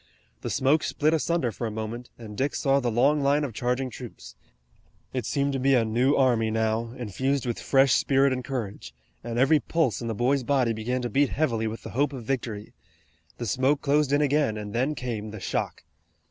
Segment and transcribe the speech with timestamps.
[0.41, 3.91] The smoke split asunder for a moment, and Dick saw the long line of charging
[3.91, 4.33] troops.
[5.13, 9.37] It seemed to be a new army now, infused with fresh spirit and courage, and
[9.37, 12.73] every pulse in the boy's body began to beat heavily with the hope of victory.
[13.37, 15.83] The smoke closed in again and then came the shock.